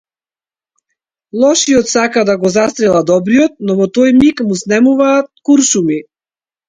[1.41, 6.01] Лошиот сака да го застрела добриот, но во тој миг му снемуваат куршуми.